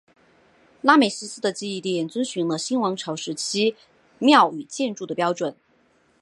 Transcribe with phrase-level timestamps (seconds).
[0.81, 3.75] 拉美西斯的祭庙遵循了新王朝时期
[4.17, 5.55] 庙与建筑的标准。